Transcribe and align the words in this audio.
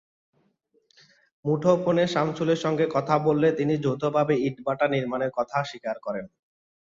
মুঠোফোনে 1.45 2.05
সামছুলের 2.07 2.59
সঙ্গে 2.59 2.85
কথা 2.95 3.15
বললে 3.27 3.47
তিনি 3.51 3.73
যৌথভাবে 3.77 4.33
ইটভাটা 4.47 4.85
নির্মাণের 4.87 5.31
কথা 5.37 5.57
স্বীকার 5.63 5.95
করেন। 6.01 6.25